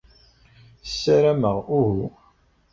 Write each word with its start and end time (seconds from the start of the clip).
Ssarameɣ 0.91 1.57
uhu. 1.79 2.07